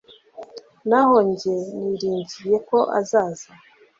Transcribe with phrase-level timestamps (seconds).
[0.89, 3.49] naho jye niringiye ko azaza